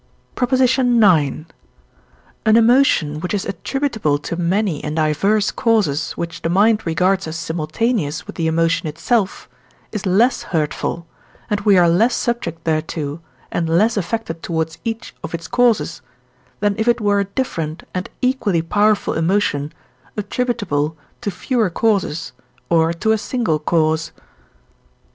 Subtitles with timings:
[0.33, 0.51] PROP.
[0.53, 0.79] IX.
[2.43, 7.35] An emotion, which is attributable to many and diverse causes which the mind regards as
[7.35, 9.47] simultaneous with the emotion itself,
[9.91, 11.05] is less hurtful,
[11.51, 16.01] and we are less subject thereto and less affected towards each of its causes,
[16.61, 19.71] than if it were a different and equally powerful emotion
[20.17, 22.31] attributable to fewer causes
[22.71, 24.11] or to a single cause.